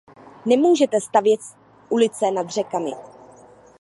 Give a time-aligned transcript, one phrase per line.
[0.45, 1.39] Nemůžete stavět
[1.89, 2.91] ulice nad řekami.